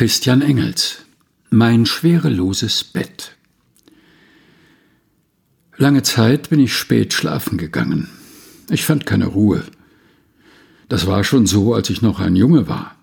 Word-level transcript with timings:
Christian 0.00 0.40
Engels 0.40 1.04
Mein 1.50 1.84
schwereloses 1.84 2.84
Bett 2.84 3.36
Lange 5.76 6.02
Zeit 6.02 6.48
bin 6.48 6.58
ich 6.58 6.74
spät 6.74 7.12
schlafen 7.12 7.58
gegangen. 7.58 8.08
Ich 8.70 8.86
fand 8.86 9.04
keine 9.04 9.26
Ruhe. 9.26 9.62
Das 10.88 11.06
war 11.06 11.22
schon 11.22 11.44
so, 11.44 11.74
als 11.74 11.90
ich 11.90 12.00
noch 12.00 12.18
ein 12.18 12.34
Junge 12.34 12.66
war. 12.66 12.96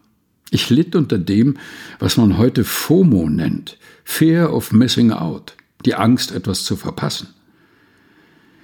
Ich 0.49 0.71
litt 0.71 0.96
unter 0.96 1.20
dem, 1.20 1.60
was 1.99 2.18
man 2.18 2.39
heute 2.39 2.63
FOMO 2.63 3.29
nennt, 3.29 3.77
Fear 4.04 4.52
of 4.52 4.71
Missing 4.71 5.11
Out, 5.11 5.54
die 5.86 5.93
Angst, 5.93 6.32
etwas 6.32 6.64
zu 6.64 6.75
verpassen. 6.75 7.27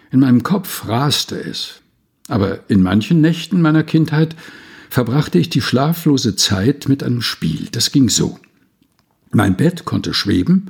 In 0.09 0.21
meinem 0.21 0.41
Kopf 0.41 0.87
raste 0.87 1.39
es, 1.39 1.81
aber 2.29 2.67
in 2.67 2.81
manchen 2.81 3.21
Nächten 3.21 3.61
meiner 3.61 3.83
Kindheit 3.83 4.35
verbrachte 4.93 5.39
ich 5.39 5.49
die 5.49 5.63
schlaflose 5.63 6.35
Zeit 6.35 6.87
mit 6.87 7.01
einem 7.01 7.23
Spiel. 7.23 7.67
Das 7.71 7.91
ging 7.91 8.09
so. 8.09 8.39
Mein 9.31 9.57
Bett 9.57 9.85
konnte 9.85 10.13
schweben, 10.13 10.69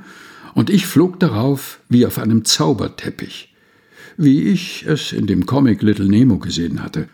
und 0.54 0.70
ich 0.70 0.86
flog 0.86 1.20
darauf 1.20 1.78
wie 1.90 2.06
auf 2.06 2.18
einem 2.18 2.46
Zauberteppich, 2.46 3.52
wie 4.16 4.44
ich 4.44 4.86
es 4.86 5.12
in 5.12 5.26
dem 5.26 5.44
Comic 5.44 5.82
Little 5.82 6.08
Nemo 6.08 6.38
gesehen 6.38 6.82
hatte. 6.82 7.06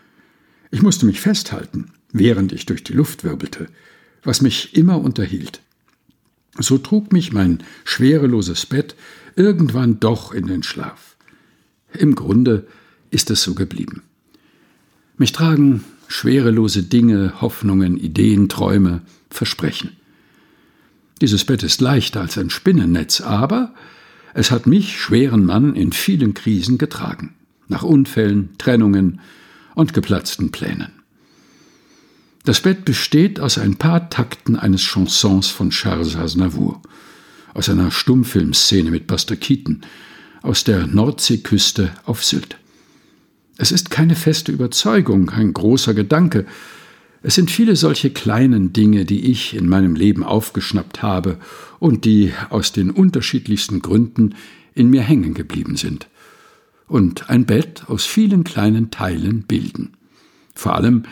Ich 0.69 0.83
musste 0.83 1.05
mich 1.05 1.19
festhalten, 1.19 1.91
während 2.13 2.53
ich 2.53 2.65
durch 2.65 2.81
die 2.81 2.93
Luft 2.93 3.25
wirbelte, 3.25 3.67
was 4.23 4.41
mich 4.41 4.77
immer 4.77 4.97
unterhielt. 5.01 5.59
So 6.59 6.77
trug 6.77 7.11
mich 7.11 7.33
mein 7.33 7.61
schwereloses 7.83 8.65
Bett 8.65 8.95
irgendwann 9.35 9.99
doch 9.99 10.31
in 10.31 10.47
den 10.47 10.63
Schlaf. 10.63 11.17
Im 11.91 12.15
Grunde 12.15 12.67
ist 13.09 13.29
es 13.31 13.43
so 13.43 13.53
geblieben. 13.53 14.01
Mich 15.17 15.33
tragen 15.33 15.83
schwerelose 16.11 16.83
Dinge, 16.83 17.41
Hoffnungen, 17.41 17.97
Ideen, 17.97 18.49
Träume, 18.49 19.01
Versprechen. 19.29 19.91
Dieses 21.21 21.45
Bett 21.45 21.63
ist 21.63 21.81
leichter 21.81 22.21
als 22.21 22.37
ein 22.37 22.49
Spinnennetz, 22.49 23.21
aber 23.21 23.73
es 24.33 24.51
hat 24.51 24.67
mich, 24.67 24.99
schweren 24.99 25.45
Mann, 25.45 25.75
in 25.75 25.91
vielen 25.91 26.33
Krisen 26.33 26.77
getragen, 26.77 27.33
nach 27.67 27.83
Unfällen, 27.83 28.49
Trennungen 28.57 29.21
und 29.75 29.93
geplatzten 29.93 30.51
Plänen. 30.51 30.91
Das 32.43 32.61
Bett 32.61 32.85
besteht 32.85 33.39
aus 33.39 33.57
ein 33.57 33.75
paar 33.75 34.09
Takten 34.09 34.55
eines 34.55 34.81
Chansons 34.81 35.47
von 35.47 35.69
Charles 35.69 36.15
Aznavour, 36.15 36.81
aus 37.53 37.69
einer 37.69 37.91
Stummfilmszene 37.91 38.89
mit 38.89 39.07
Buster 39.07 39.35
Keaton, 39.35 39.81
aus 40.41 40.63
der 40.63 40.87
Nordseeküste 40.87 41.91
auf 42.05 42.25
Sylt. 42.25 42.57
Es 43.61 43.71
ist 43.71 43.91
keine 43.91 44.15
feste 44.15 44.51
Überzeugung, 44.51 45.29
ein 45.29 45.53
großer 45.53 45.93
Gedanke. 45.93 46.47
Es 47.21 47.35
sind 47.35 47.51
viele 47.51 47.75
solche 47.75 48.09
kleinen 48.09 48.73
Dinge, 48.73 49.05
die 49.05 49.29
ich 49.29 49.55
in 49.55 49.69
meinem 49.69 49.93
Leben 49.93 50.23
aufgeschnappt 50.23 51.03
habe 51.03 51.37
und 51.77 52.03
die 52.03 52.33
aus 52.49 52.71
den 52.71 52.89
unterschiedlichsten 52.89 53.83
Gründen 53.83 54.33
in 54.73 54.89
mir 54.89 55.03
hängen 55.03 55.35
geblieben 55.35 55.75
sind 55.75 56.07
und 56.87 57.29
ein 57.29 57.45
Bett 57.45 57.83
aus 57.85 58.03
vielen 58.03 58.43
kleinen 58.43 58.89
Teilen 58.89 59.43
bilden. 59.43 59.91
Vor 60.55 60.75
allem 60.75 61.03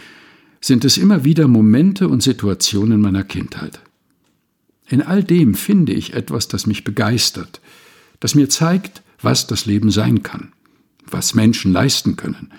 sind 0.59 0.85
es 0.85 0.97
immer 0.97 1.23
wieder 1.23 1.47
Momente 1.47 2.07
und 2.07 2.23
Situationen 2.23 2.99
meiner 2.99 3.23
Kindheit. 3.23 3.79
In 4.87 5.03
all 5.03 5.23
dem 5.23 5.53
finde 5.53 5.93
ich 5.93 6.13
etwas, 6.15 6.47
das 6.47 6.65
mich 6.65 6.83
begeistert, 6.83 7.61
das 8.19 8.33
mir 8.33 8.49
zeigt, 8.49 9.03
was 9.21 9.45
das 9.45 9.67
Leben 9.67 9.91
sein 9.91 10.23
kann 10.23 10.51
was 11.11 11.35
Menschen 11.35 11.73
leisten 11.73 12.15
können, 12.15 12.51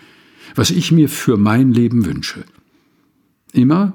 was 0.54 0.70
ich 0.70 0.92
mir 0.92 1.08
für 1.08 1.36
mein 1.36 1.72
Leben 1.72 2.04
wünsche. 2.04 2.44
Immer, 3.52 3.94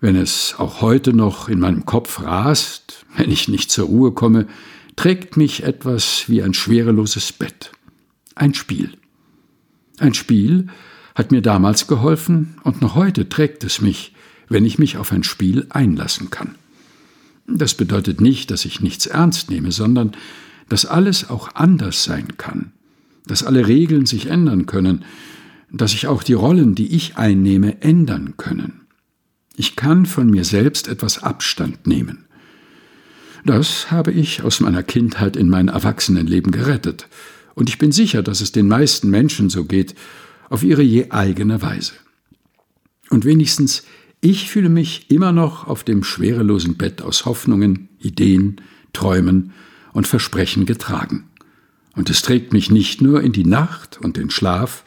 wenn 0.00 0.16
es 0.16 0.54
auch 0.58 0.80
heute 0.80 1.12
noch 1.12 1.48
in 1.48 1.60
meinem 1.60 1.84
Kopf 1.84 2.20
rast, 2.20 3.04
wenn 3.16 3.30
ich 3.30 3.48
nicht 3.48 3.70
zur 3.70 3.86
Ruhe 3.86 4.12
komme, 4.12 4.46
trägt 4.96 5.36
mich 5.36 5.62
etwas 5.62 6.24
wie 6.28 6.42
ein 6.42 6.54
schwereloses 6.54 7.32
Bett. 7.32 7.72
Ein 8.34 8.54
Spiel. 8.54 8.92
Ein 9.98 10.14
Spiel 10.14 10.68
hat 11.14 11.32
mir 11.32 11.42
damals 11.42 11.86
geholfen 11.86 12.56
und 12.64 12.80
noch 12.80 12.94
heute 12.94 13.28
trägt 13.28 13.64
es 13.64 13.80
mich, 13.80 14.14
wenn 14.48 14.64
ich 14.64 14.78
mich 14.78 14.96
auf 14.96 15.12
ein 15.12 15.22
Spiel 15.22 15.66
einlassen 15.68 16.30
kann. 16.30 16.54
Das 17.46 17.74
bedeutet 17.74 18.20
nicht, 18.20 18.50
dass 18.50 18.64
ich 18.64 18.80
nichts 18.80 19.06
ernst 19.06 19.50
nehme, 19.50 19.72
sondern 19.72 20.12
dass 20.68 20.86
alles 20.86 21.28
auch 21.28 21.54
anders 21.54 22.04
sein 22.04 22.36
kann, 22.36 22.72
dass 23.26 23.42
alle 23.42 23.66
Regeln 23.66 24.06
sich 24.06 24.26
ändern 24.26 24.66
können, 24.66 25.04
dass 25.70 25.92
sich 25.92 26.06
auch 26.06 26.22
die 26.22 26.32
Rollen, 26.32 26.74
die 26.74 26.94
ich 26.94 27.16
einnehme, 27.16 27.80
ändern 27.82 28.34
können. 28.36 28.82
Ich 29.56 29.76
kann 29.76 30.06
von 30.06 30.30
mir 30.30 30.44
selbst 30.44 30.88
etwas 30.88 31.22
Abstand 31.22 31.86
nehmen. 31.86 32.24
Das 33.44 33.90
habe 33.90 34.12
ich 34.12 34.42
aus 34.42 34.60
meiner 34.60 34.82
Kindheit 34.82 35.36
in 35.36 35.48
mein 35.48 35.68
Erwachsenenleben 35.68 36.52
gerettet, 36.52 37.08
und 37.54 37.68
ich 37.68 37.78
bin 37.78 37.92
sicher, 37.92 38.22
dass 38.22 38.40
es 38.40 38.52
den 38.52 38.68
meisten 38.68 39.10
Menschen 39.10 39.50
so 39.50 39.64
geht, 39.64 39.94
auf 40.48 40.62
ihre 40.62 40.82
je 40.82 41.10
eigene 41.10 41.60
Weise. 41.60 41.92
Und 43.10 43.24
wenigstens 43.24 43.82
ich 44.22 44.50
fühle 44.50 44.68
mich 44.68 45.10
immer 45.10 45.32
noch 45.32 45.66
auf 45.66 45.82
dem 45.82 46.04
schwerelosen 46.04 46.76
Bett 46.76 47.00
aus 47.00 47.24
Hoffnungen, 47.24 47.88
Ideen, 47.98 48.60
Träumen 48.92 49.52
und 49.92 50.06
Versprechen 50.06 50.66
getragen. 50.66 51.29
Und 52.00 52.08
es 52.08 52.22
trägt 52.22 52.54
mich 52.54 52.70
nicht 52.70 53.02
nur 53.02 53.22
in 53.22 53.32
die 53.32 53.44
Nacht 53.44 53.98
und 54.00 54.16
den 54.16 54.30
Schlaf, 54.30 54.84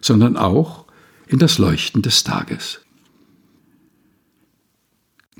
sondern 0.00 0.38
auch 0.38 0.86
in 1.26 1.38
das 1.38 1.58
Leuchten 1.58 2.00
des 2.00 2.24
Tages. 2.24 2.80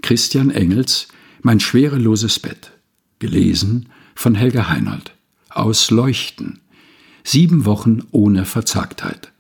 Christian 0.03 0.51
Engels 0.51 1.09
Mein 1.41 1.61
schwereloses 1.61 2.39
Bett. 2.39 2.73
Gelesen 3.21 3.89
von 4.15 4.35
Helga 4.35 4.69
Heinold. 4.69 5.15
Aus 5.49 5.91
Leuchten. 5.91 6.61
Sieben 7.25 7.65
Wochen 7.65 8.03
ohne 8.11 8.45
Verzagtheit. 8.45 9.33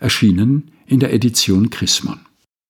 Erschienen 0.00 0.70
in 0.86 1.00
der 1.00 1.12
Edition 1.12 1.68
Chrismon. 1.68 2.20